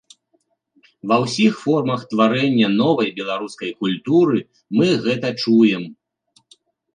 Ва 1.09 1.17
ўсіх 1.23 1.59
формах 1.65 2.01
тварэння 2.13 2.67
новай 2.79 3.09
беларускай 3.19 3.71
культуры 3.83 4.39
мы 4.81 4.89
гэта 5.05 5.27
чуем. 5.45 5.83